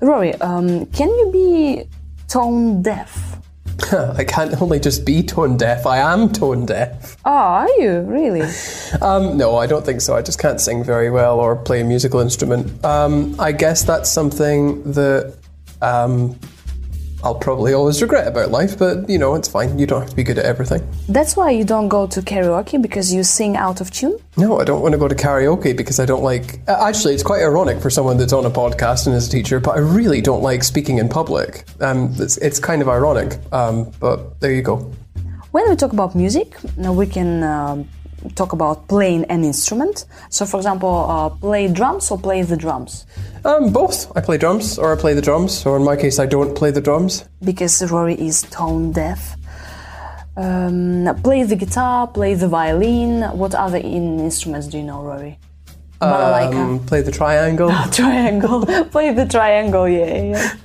Rory. 0.00 0.34
Um, 0.36 0.86
can 0.86 1.08
you 1.08 1.30
be 1.32 1.88
tone 2.28 2.80
deaf? 2.80 3.36
I 3.92 4.22
can't 4.22 4.62
only 4.62 4.78
just 4.78 5.04
be 5.04 5.20
tone 5.20 5.56
deaf. 5.56 5.84
I 5.84 5.98
am 5.98 6.32
tone 6.32 6.64
deaf. 6.64 7.16
Oh, 7.24 7.30
are 7.30 7.68
you 7.78 8.02
really? 8.02 8.48
Um, 9.02 9.36
no, 9.36 9.56
I 9.56 9.66
don't 9.66 9.84
think 9.84 10.00
so. 10.00 10.16
I 10.16 10.22
just 10.22 10.38
can't 10.38 10.60
sing 10.60 10.82
very 10.82 11.10
well 11.10 11.38
or 11.40 11.54
play 11.56 11.82
a 11.82 11.84
musical 11.84 12.20
instrument. 12.20 12.82
Um, 12.84 13.36
I 13.38 13.52
guess 13.52 13.82
that's 13.82 14.08
something 14.10 14.82
that 14.92 15.34
um, 15.82 16.38
I'll 17.24 17.34
probably 17.34 17.72
always 17.72 18.00
regret 18.00 18.28
about 18.28 18.50
life, 18.50 18.78
but 18.78 19.08
you 19.10 19.18
know, 19.18 19.34
it's 19.34 19.48
fine. 19.48 19.78
You 19.78 19.86
don't 19.86 20.00
have 20.00 20.10
to 20.10 20.16
be 20.16 20.22
good 20.22 20.38
at 20.38 20.44
everything. 20.44 20.88
That's 21.08 21.36
why 21.36 21.50
you 21.50 21.64
don't 21.64 21.88
go 21.88 22.06
to 22.06 22.22
karaoke 22.22 22.80
because 22.80 23.12
you 23.12 23.24
sing 23.24 23.56
out 23.56 23.80
of 23.80 23.90
tune. 23.90 24.18
No, 24.36 24.60
I 24.60 24.64
don't 24.64 24.82
want 24.82 24.92
to 24.92 24.98
go 24.98 25.08
to 25.08 25.14
karaoke 25.14 25.76
because 25.76 25.98
I 25.98 26.06
don't 26.06 26.22
like. 26.22 26.60
Actually, 26.68 27.14
it's 27.14 27.24
quite 27.24 27.42
ironic 27.42 27.80
for 27.80 27.90
someone 27.90 28.18
that's 28.18 28.32
on 28.32 28.44
a 28.46 28.50
podcast 28.50 29.06
and 29.06 29.16
is 29.16 29.26
a 29.26 29.30
teacher, 29.30 29.58
but 29.58 29.76
I 29.76 29.80
really 29.80 30.20
don't 30.20 30.42
like 30.42 30.62
speaking 30.62 30.98
in 30.98 31.08
public. 31.08 31.64
Um, 31.80 32.14
it's, 32.18 32.36
it's 32.36 32.60
kind 32.60 32.82
of 32.82 32.88
ironic, 32.88 33.38
um, 33.52 33.90
but 33.98 34.38
there 34.40 34.52
you 34.52 34.62
go. 34.62 34.92
When 35.50 35.68
we 35.68 35.76
talk 35.76 35.92
about 35.92 36.14
music, 36.14 36.54
now 36.76 36.92
we 36.92 37.06
can 37.06 37.42
um, 37.42 37.88
talk 38.34 38.52
about 38.52 38.88
playing 38.88 39.24
an 39.26 39.44
instrument. 39.44 40.04
So, 40.30 40.44
for 40.46 40.56
example, 40.58 41.06
uh, 41.08 41.28
play 41.30 41.68
drums 41.68 42.10
or 42.10 42.18
play 42.18 42.42
the 42.42 42.56
drums. 42.56 43.06
Um, 43.44 43.72
both. 43.72 44.10
I 44.16 44.20
play 44.20 44.36
drums, 44.38 44.78
or 44.78 44.92
I 44.92 44.96
play 45.00 45.14
the 45.14 45.22
drums, 45.22 45.64
or 45.64 45.76
in 45.76 45.84
my 45.84 45.96
case, 45.96 46.18
I 46.18 46.26
don't 46.26 46.54
play 46.54 46.70
the 46.70 46.80
drums. 46.80 47.24
because 47.42 47.82
Rory 47.90 48.14
is 48.14 48.42
tone 48.50 48.92
deaf. 48.92 49.36
Um, 50.36 51.08
play 51.24 51.42
the 51.42 51.56
guitar, 51.56 52.06
play 52.06 52.34
the 52.34 52.48
violin. 52.48 53.22
What 53.36 53.54
other 53.54 53.78
in- 53.78 54.20
instruments 54.20 54.68
do 54.68 54.78
you 54.78 54.84
know, 54.84 55.02
Rory? 55.02 55.38
Balalaika. 56.00 56.54
Um, 56.54 56.78
play 56.86 57.02
the 57.02 57.10
triangle. 57.10 57.70
triangle. 57.92 58.64
play 58.86 59.12
the 59.12 59.26
triangle, 59.26 59.88
yeah, 59.88 60.22
yeah. 60.22 60.54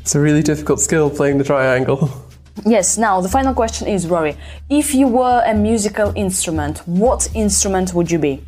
It's 0.00 0.14
a 0.14 0.20
really 0.20 0.42
difficult 0.42 0.80
skill 0.80 1.10
playing 1.10 1.38
the 1.38 1.44
triangle. 1.44 2.10
Yes, 2.64 2.96
now 2.98 3.20
the 3.20 3.28
final 3.28 3.54
question 3.54 3.86
is 3.86 4.06
Rory. 4.06 4.36
If 4.70 4.94
you 4.94 5.06
were 5.08 5.42
a 5.46 5.54
musical 5.54 6.12
instrument, 6.16 6.78
what 6.86 7.28
instrument 7.34 7.92
would 7.94 8.10
you 8.10 8.18
be? 8.18 8.42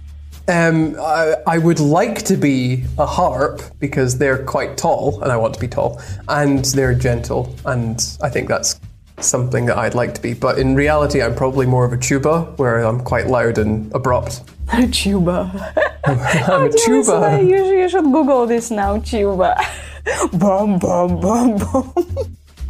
Um, 0.49 0.97
I, 0.99 1.35
I 1.47 1.59
would 1.59 1.79
like 1.79 2.23
to 2.25 2.37
be 2.37 2.85
a 2.97 3.05
harp 3.05 3.61
because 3.81 4.17
they're 4.17 4.43
quite 4.45 4.79
tall, 4.79 5.21
and 5.23 5.31
I 5.31 5.37
want 5.37 5.53
to 5.55 5.61
be 5.61 5.69
tall, 5.69 6.01
and 6.27 6.65
they're 6.65 6.95
gentle, 6.95 7.55
and 7.67 8.03
I 8.23 8.31
think 8.31 8.49
that's 8.49 8.81
something 9.21 9.67
that 9.67 9.77
I'd 9.77 9.95
like 9.95 10.15
to 10.15 10.23
be. 10.23 10.33
But 10.33 10.59
in 10.59 10.75
reality, 10.75 11.21
I'm 11.21 11.35
probably 11.35 11.67
more 11.67 11.85
of 11.85 11.93
a 11.93 11.99
tuba, 11.99 12.45
where 12.57 12.79
I'm 12.79 13.01
quite 13.01 13.27
loud 13.27 13.59
and 13.59 13.93
abrupt. 13.95 14.41
A 14.73 14.87
tuba. 14.93 15.75
I'm 16.07 16.63
a 16.63 16.65
You 16.65 16.79
tuba. 16.87 17.39
should, 17.41 17.47
you 17.49 17.89
should 17.91 18.05
Google 18.05 18.47
this 18.47 18.71
now, 18.71 18.99
tuba. 19.01 19.55
bum, 20.33 20.79
bum, 20.79 21.21
bum, 21.21 21.59
bum. 21.59 21.93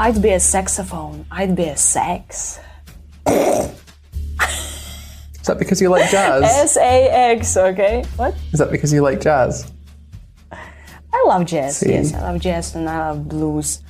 I'd 0.01 0.23
be 0.23 0.31
a 0.31 0.39
saxophone. 0.39 1.27
I'd 1.29 1.57
be 1.57 1.65
a 1.65 1.77
sax. 1.77 2.61
Is 3.27 3.75
that 5.45 5.59
because 5.59 5.81
you 5.81 5.89
like 5.89 6.09
jazz? 6.09 6.45
S 6.45 6.77
A 6.77 7.09
X, 7.33 7.57
okay? 7.57 8.05
What? 8.15 8.37
Is 8.53 8.61
that 8.61 8.71
because 8.71 8.93
you 8.93 9.03
like 9.03 9.21
jazz? 9.21 9.73
I 10.53 11.25
love 11.27 11.47
jazz. 11.47 11.79
See? 11.79 11.91
Yes, 11.91 12.15
I 12.15 12.21
love 12.31 12.41
jazz 12.41 12.77
and 12.77 12.89
I 12.89 13.09
love 13.09 13.29
blues. 13.29 13.83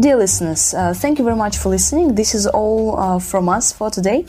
Dear 0.00 0.16
listeners, 0.16 0.74
uh, 0.74 0.92
thank 0.92 1.18
you 1.18 1.24
very 1.24 1.36
much 1.36 1.56
for 1.56 1.68
listening. 1.68 2.16
This 2.16 2.34
is 2.34 2.48
all 2.48 2.98
uh, 2.98 3.20
from 3.20 3.48
us 3.48 3.72
for 3.72 3.90
today. 3.90 4.26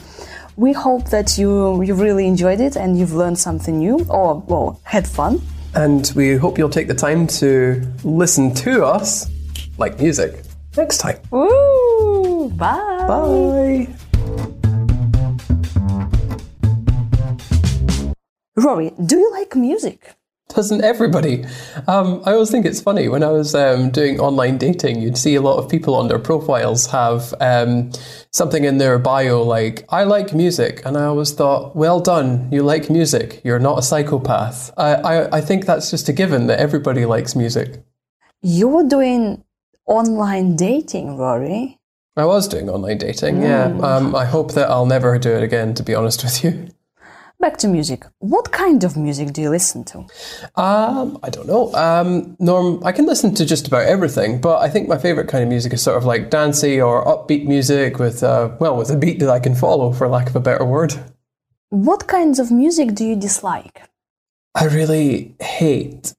We 0.58 0.74
hope 0.74 1.10
that 1.10 1.40
you 1.40 1.82
you 1.82 1.96
really 1.96 2.28
enjoyed 2.28 2.60
it 2.60 2.76
and 2.76 3.00
you've 3.00 3.14
learned 3.14 3.40
something 3.40 3.80
new 3.80 4.06
or 4.10 4.44
well 4.48 4.80
had 4.84 5.08
fun. 5.08 5.42
And 5.74 6.12
we 6.16 6.36
hope 6.36 6.60
you'll 6.60 6.70
take 6.70 6.88
the 6.88 6.94
time 6.94 7.26
to 7.40 7.82
listen 8.04 8.54
to 8.56 8.86
us 8.86 9.28
like 9.80 10.00
music 10.00 10.44
next 10.78 10.98
time. 11.00 11.20
Woo! 11.32 12.50
Bye. 12.50 13.06
Bye. 13.08 13.88
Rory, 18.56 18.92
do 19.06 19.18
you 19.18 19.32
like 19.32 19.56
music? 19.56 20.16
Doesn't 20.50 20.84
everybody? 20.84 21.46
Um, 21.88 22.24
I 22.26 22.34
always 22.34 22.50
think 22.50 22.66
it's 22.66 22.82
funny 22.82 23.08
when 23.08 23.24
I 23.24 23.30
was 23.30 23.54
um, 23.54 23.92
doing 23.92 24.20
online 24.20 24.58
dating, 24.58 25.00
you'd 25.00 25.18
see 25.18 25.36
a 25.36 25.42
lot 25.42 25.58
of 25.58 25.70
people 25.70 25.96
on 25.96 26.08
their 26.08 26.18
profiles 26.18 26.88
have 26.88 27.36
um, 27.40 27.92
something 28.32 28.64
in 28.64 28.80
their 28.80 28.98
bio 28.98 29.44
like, 29.44 29.86
I 29.90 30.04
like 30.06 30.34
music. 30.34 30.82
And 30.86 30.98
I 30.98 31.06
always 31.06 31.32
thought, 31.32 31.76
well 31.76 32.00
done, 32.00 32.50
you 32.52 32.64
like 32.64 32.90
music. 32.90 33.42
You're 33.44 33.60
not 33.60 33.78
a 33.78 33.82
psychopath. 33.84 34.72
I, 34.76 34.96
I, 34.96 35.38
I 35.38 35.42
think 35.42 35.66
that's 35.66 35.92
just 35.92 36.10
a 36.10 36.14
given 36.14 36.48
that 36.48 36.60
everybody 36.60 37.06
likes 37.06 37.36
music. 37.36 37.84
You're 38.42 38.88
doing 38.88 39.44
online 39.90 40.56
dating, 40.56 41.18
Rory. 41.18 41.80
I 42.16 42.26
was 42.26 42.48
doing 42.48 42.70
online 42.70 42.98
dating, 42.98 43.42
yeah. 43.42 43.66
Um, 43.82 44.16
I 44.16 44.26
hope 44.26 44.54
that 44.54 44.70
I'll 44.70 44.86
never 44.86 45.18
do 45.18 45.32
it 45.32 45.44
again, 45.44 45.74
to 45.76 45.84
be 45.84 45.96
honest 45.96 46.24
with 46.24 46.44
you. 46.44 46.70
Back 47.40 47.56
to 47.60 47.70
music. 47.70 48.04
What 48.20 48.52
kind 48.52 48.84
of 48.84 48.98
music 48.98 49.32
do 49.32 49.42
you 49.42 49.50
listen 49.50 49.86
to? 49.86 50.00
Um, 50.56 51.18
I 51.24 51.30
don't 51.30 51.48
know. 51.48 51.74
Um, 51.74 52.36
Norm, 52.38 52.84
I 52.84 52.92
can 52.92 53.06
listen 53.06 53.34
to 53.36 53.46
just 53.46 53.68
about 53.68 53.86
everything, 53.86 54.42
but 54.42 54.60
I 54.60 54.70
think 54.70 54.90
my 54.90 54.98
favorite 54.98 55.30
kind 55.30 55.44
of 55.44 55.50
music 55.50 55.72
is 55.72 55.82
sort 55.82 55.96
of 55.96 56.04
like 56.04 56.30
dancey 56.30 56.82
or 56.82 57.06
upbeat 57.06 57.46
music 57.46 57.98
with, 57.98 58.24
uh, 58.24 58.50
well, 58.60 58.76
with 58.76 58.90
a 58.90 58.98
beat 58.98 59.20
that 59.20 59.30
I 59.30 59.40
can 59.40 59.56
follow, 59.56 59.94
for 59.94 60.10
lack 60.10 60.30
of 60.30 60.36
a 60.36 60.42
better 60.42 60.66
word. 60.66 60.96
What 61.70 62.08
kinds 62.08 62.40
of 62.40 62.52
music 62.52 62.94
do 62.94 63.06
you 63.06 63.16
dislike? 63.16 63.84
I 64.54 64.66
really 64.66 65.36
hate, 65.40 66.14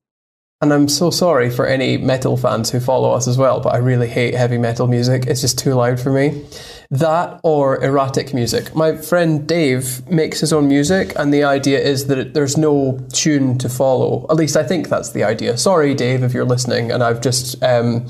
and 0.63 0.75
I'm 0.75 0.89
so 0.89 1.11
sorry 1.11 1.49
for 1.49 1.67
any 1.67 1.97
metal 1.97 2.37
fans 2.37 2.71
who 2.71 2.81
follow 2.81 3.13
us 3.13 3.27
as 3.27 3.39
well, 3.39 3.61
but 3.61 3.73
I 3.75 3.79
really 3.79 4.09
hate 4.09 4.35
heavy 4.35 4.59
metal 4.59 4.87
music. 4.87 5.27
It's 5.27 5.41
just 5.41 5.59
too 5.59 5.73
loud 5.73 5.99
for 5.99 6.13
me. 6.13 6.45
That 6.91 7.41
or 7.43 7.83
erratic 7.83 8.35
music. 8.35 8.75
My 8.75 8.97
friend 8.97 9.49
Dave 9.49 10.07
makes 10.11 10.41
his 10.41 10.53
own 10.53 10.69
music, 10.69 11.15
and 11.17 11.33
the 11.33 11.45
idea 11.45 11.81
is 11.81 12.09
that 12.09 12.35
there's 12.35 12.59
no 12.59 12.99
tune 13.11 13.57
to 13.57 13.71
follow. 13.71 14.27
At 14.29 14.37
least 14.37 14.55
I 14.55 14.63
think 14.63 14.91
that's 14.91 15.13
the 15.13 15.25
idea. 15.25 15.57
Sorry, 15.57 15.95
Dave, 15.95 16.23
if 16.23 16.35
you're 16.35 16.45
listening, 16.45 16.93
and 16.93 17.03
I've 17.03 17.21
just. 17.23 17.63
Um, 17.63 18.07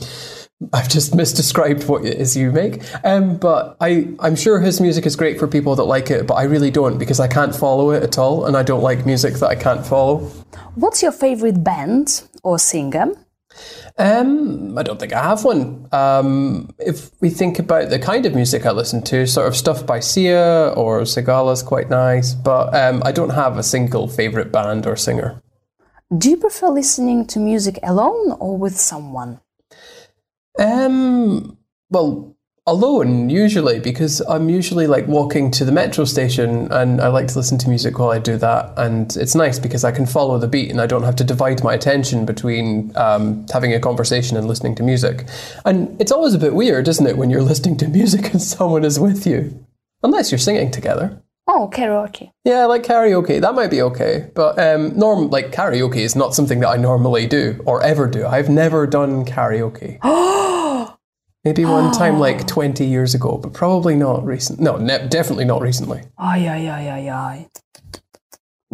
I've 0.75 0.91
just 0.91 1.13
misdescribed 1.17 1.89
what 1.89 2.05
it 2.05 2.19
is 2.19 2.37
you 2.37 2.53
make. 2.53 2.83
Um, 3.03 3.39
but 3.39 3.79
I, 3.81 4.13
I'm 4.19 4.37
sure 4.37 4.61
his 4.61 4.79
music 4.79 5.07
is 5.07 5.17
great 5.17 5.39
for 5.39 5.49
people 5.49 5.75
that 5.77 5.85
like 5.85 6.11
it, 6.11 6.27
but 6.27 6.35
I 6.35 6.43
really 6.43 6.71
don't 6.71 6.99
because 6.99 7.19
I 7.19 7.29
can't 7.29 7.57
follow 7.57 7.93
it 7.93 8.03
at 8.03 8.19
all, 8.19 8.45
and 8.45 8.57
I 8.57 8.63
don't 8.63 8.83
like 8.83 9.07
music 9.07 9.35
that 9.37 9.49
I 9.49 9.55
can't 9.55 9.87
follow. 9.87 10.19
What's 10.75 11.03
your 11.03 11.13
favorite 11.13 11.65
band 11.65 12.23
or 12.43 12.59
singer? 12.59 13.13
Um, 13.99 14.79
I 14.79 14.83
don't 14.83 14.99
think 15.01 15.13
I 15.13 15.23
have 15.23 15.45
one. 15.45 15.89
Um, 15.93 16.73
if 16.79 17.11
we 17.21 17.31
think 17.31 17.59
about 17.59 17.91
the 17.91 17.99
kind 17.99 18.25
of 18.25 18.35
music 18.35 18.65
I 18.65 18.71
listen 18.71 19.03
to, 19.03 19.27
sort 19.27 19.49
of 19.49 19.57
stuff 19.57 19.85
by 19.85 20.01
Sia 20.01 20.73
or 20.77 21.01
Sigala 21.03 21.53
is 21.53 21.63
quite 21.63 21.91
nice, 21.91 22.33
but 22.33 22.75
um, 22.75 23.03
I 23.05 23.13
don't 23.13 23.31
have 23.31 23.59
a 23.59 23.63
single 23.63 24.09
favorite 24.09 24.53
band 24.53 24.87
or 24.87 24.97
singer. 24.97 25.43
Do 26.17 26.31
you 26.31 26.37
prefer 26.37 26.69
listening 26.69 27.27
to 27.29 27.39
music 27.39 27.79
alone 27.83 28.37
or 28.41 28.57
with 28.57 28.79
someone? 28.79 29.41
Um, 30.59 31.59
well, 31.91 32.37
alone 32.67 33.31
usually 33.31 33.81
because 33.81 34.21
I'm 34.21 34.49
usually 34.49 34.87
like 34.87 35.07
walking 35.07 35.51
to 35.53 35.65
the 35.65 35.73
metro 35.73 36.05
station 36.05 36.71
and 36.71 37.01
I 37.01 37.09
like 37.09 37.27
to 37.29 37.39
listen 37.39 37.59
to 37.59 37.69
music 37.69 37.99
while 37.99 38.11
I 38.11 38.19
do 38.19 38.37
that. 38.37 38.75
And 38.77 39.17
it's 39.17 39.35
nice 39.35 39.59
because 39.59 39.83
I 39.83 39.93
can 39.93 40.07
follow 40.07 40.39
the 40.39 40.47
beat 40.47 40.71
and 40.71 40.81
I 40.81 40.87
don't 40.87 41.03
have 41.03 41.17
to 41.17 41.25
divide 41.25 41.65
my 41.65 41.75
attention 41.75 42.27
between 42.27 42.93
um, 42.97 43.47
having 43.53 43.73
a 43.73 43.81
conversation 43.81 44.37
and 44.37 44.47
listening 44.47 44.75
to 44.77 44.83
music. 44.83 45.27
And 45.65 45.99
it's 46.01 46.13
always 46.13 46.35
a 46.35 46.39
bit 46.39 46.55
weird, 46.55 46.87
isn't 46.87 47.07
it, 47.07 47.17
when 47.17 47.31
you're 47.31 47.43
listening 47.51 47.77
to 47.79 47.89
music 47.89 48.33
and 48.33 48.43
someone 48.43 48.85
is 48.85 49.01
with 49.01 49.27
you? 49.27 49.67
Unless 50.03 50.31
you're 50.31 50.39
singing 50.39 50.71
together. 50.71 51.23
Oh, 51.47 51.69
karaoke. 51.73 52.31
Yeah, 52.45 52.67
like 52.67 52.85
karaoke, 52.85 53.41
that 53.41 53.55
might 53.55 53.71
be 53.71 53.83
okay. 53.83 54.31
But 54.35 54.59
um, 54.59 54.97
norm 54.97 55.31
like 55.31 55.51
karaoke 55.51 55.97
is 55.97 56.15
not 56.15 56.35
something 56.35 56.61
that 56.61 56.69
I 56.69 56.77
normally 56.77 57.27
do 57.27 57.61
or 57.67 57.83
ever 57.83 58.07
do. 58.07 58.25
I've 58.27 58.49
never 58.49 58.87
done 58.87 59.25
karaoke. 59.25 59.99
Maybe 61.45 61.65
one 61.65 61.93
time 61.93 62.19
like 62.19 62.47
20 62.55 62.85
years 62.85 63.15
ago, 63.15 63.39
but 63.39 63.53
probably 63.53 63.97
not 63.97 64.25
recent. 64.25 64.61
No, 64.61 64.77
ne- 64.77 65.09
definitely 65.09 65.47
not 65.47 65.63
recently. 65.63 66.03
Ay, 66.19 66.47
ay, 66.49 66.69
ay, 66.69 66.89
ay, 66.91 67.09
ay. 67.11 67.49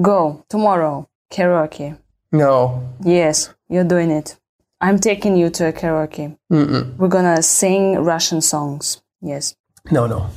Go, 0.03 0.45
tomorrow, 0.49 1.09
karaoke. 1.31 1.97
No. 2.33 2.83
Yes, 3.05 3.55
you're 3.69 3.85
doing 3.85 4.11
it. 4.11 4.37
I'm 4.81 4.99
taking 4.99 5.37
you 5.37 5.49
to 5.51 5.69
a 5.69 5.73
karaoke. 5.73 6.37
Mm-mm. 6.53 6.97
We're 6.97 7.09
gonna 7.09 7.43
sing 7.43 7.99
Russian 8.01 8.41
songs. 8.41 9.01
Yes. 9.23 9.55
No, 9.91 10.07
no. 10.07 10.29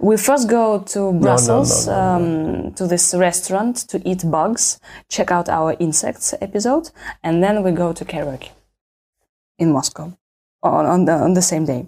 We 0.00 0.16
first 0.16 0.48
go 0.48 0.80
to 0.80 1.12
Brussels 1.12 1.86
no, 1.86 1.92
no, 1.92 2.00
um, 2.00 2.74
to 2.74 2.86
this 2.86 3.14
restaurant 3.14 3.76
to 3.88 4.02
eat 4.06 4.22
bugs, 4.28 4.80
check 5.08 5.30
out 5.30 5.48
our 5.48 5.76
insects 5.78 6.34
episode, 6.40 6.90
and 7.22 7.42
then 7.42 7.62
we 7.62 7.70
go 7.70 7.92
to 7.92 8.04
karaoke 8.04 8.50
in 9.58 9.72
Moscow 9.72 10.12
on, 10.62 10.86
on, 10.86 11.04
the, 11.04 11.12
on 11.12 11.34
the 11.34 11.42
same 11.42 11.64
day. 11.64 11.86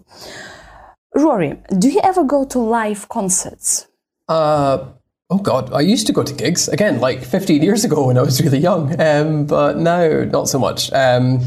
Rory, 1.14 1.58
do 1.78 1.88
you 1.90 2.00
ever 2.02 2.24
go 2.24 2.44
to 2.46 2.58
live 2.58 3.08
concerts? 3.08 3.86
Uh, 4.28 4.86
oh 5.28 5.38
God, 5.38 5.72
I 5.72 5.80
used 5.80 6.06
to 6.06 6.12
go 6.12 6.22
to 6.22 6.32
gigs 6.32 6.68
again, 6.68 7.00
like 7.00 7.22
15 7.22 7.62
years 7.62 7.84
ago 7.84 8.06
when 8.06 8.16
I 8.18 8.22
was 8.22 8.40
really 8.42 8.58
young, 8.58 8.98
um, 9.00 9.46
but 9.46 9.76
now 9.76 10.24
not 10.24 10.48
so 10.48 10.58
much. 10.58 10.92
Um, 10.92 11.40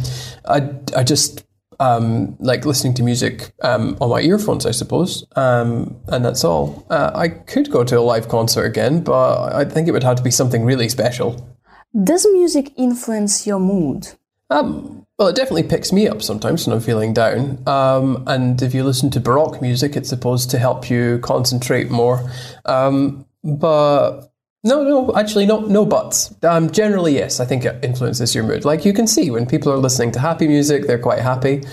I, 0.47 0.69
I 0.95 1.03
just 1.03 1.45
um, 1.79 2.35
like 2.39 2.65
listening 2.65 2.93
to 2.95 3.03
music 3.03 3.53
um, 3.63 3.97
on 3.99 4.09
my 4.09 4.21
earphones, 4.21 4.65
I 4.65 4.71
suppose, 4.71 5.25
um, 5.35 5.95
and 6.07 6.23
that's 6.23 6.43
all. 6.43 6.85
Uh, 6.89 7.11
I 7.13 7.29
could 7.29 7.71
go 7.71 7.83
to 7.83 7.99
a 7.99 8.01
live 8.01 8.27
concert 8.29 8.65
again, 8.65 9.03
but 9.03 9.53
I 9.53 9.65
think 9.65 9.87
it 9.87 9.91
would 9.91 10.03
have 10.03 10.17
to 10.17 10.23
be 10.23 10.31
something 10.31 10.63
really 10.63 10.89
special. 10.89 11.57
Does 12.03 12.27
music 12.31 12.71
influence 12.75 13.47
your 13.47 13.59
mood? 13.59 14.09
Um, 14.49 15.05
well, 15.17 15.29
it 15.29 15.35
definitely 15.35 15.63
picks 15.63 15.91
me 15.93 16.07
up 16.07 16.21
sometimes 16.21 16.67
when 16.67 16.75
I'm 16.75 16.81
feeling 16.81 17.13
down. 17.13 17.63
Um, 17.67 18.23
and 18.27 18.61
if 18.61 18.73
you 18.73 18.83
listen 18.83 19.09
to 19.11 19.19
Baroque 19.19 19.61
music, 19.61 19.95
it's 19.95 20.09
supposed 20.09 20.51
to 20.51 20.59
help 20.59 20.89
you 20.89 21.19
concentrate 21.19 21.89
more. 21.89 22.29
Um, 22.65 23.25
but 23.43 24.31
no, 24.63 24.83
no, 24.83 25.15
actually, 25.15 25.45
no, 25.45 25.61
no 25.61 25.85
buts. 25.85 26.35
Um, 26.43 26.69
generally, 26.69 27.13
yes, 27.13 27.39
I 27.39 27.45
think 27.45 27.65
it 27.65 27.83
influences 27.83 28.35
your 28.35 28.43
mood. 28.43 28.65
Like 28.65 28.83
you 28.83 28.93
can 28.93 29.07
see 29.07 29.31
when 29.31 29.45
people 29.45 29.71
are 29.71 29.77
listening 29.77 30.11
to 30.13 30.19
happy 30.19 30.47
music, 30.47 30.85
they're 30.85 30.99
quite 30.99 31.19
happy. 31.19 31.63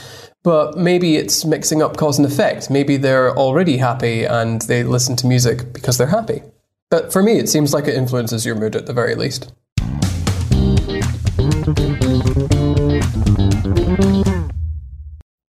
But 0.44 0.76
maybe 0.76 1.16
it's 1.16 1.44
mixing 1.44 1.82
up 1.82 1.96
cause 1.96 2.18
and 2.18 2.26
effect. 2.26 2.70
Maybe 2.70 2.96
they're 2.96 3.36
already 3.36 3.76
happy 3.76 4.24
and 4.24 4.60
they 4.62 4.82
listen 4.82 5.16
to 5.16 5.26
music 5.26 5.72
because 5.72 5.98
they're 5.98 6.06
happy. 6.08 6.42
But 6.90 7.12
for 7.12 7.22
me, 7.22 7.38
it 7.38 7.48
seems 7.48 7.72
like 7.72 7.86
it 7.86 7.94
influences 7.94 8.44
your 8.44 8.56
mood 8.56 8.76
at 8.76 8.86
the 8.86 8.92
very 8.92 9.14
least. 9.14 9.52